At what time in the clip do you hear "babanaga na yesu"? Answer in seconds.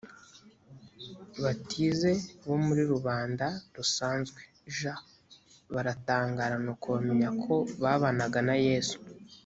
7.83-8.97